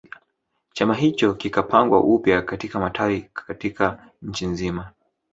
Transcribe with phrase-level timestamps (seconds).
[0.73, 4.91] Chama hicho kikapangwa upya katika matawi katika nchi nzima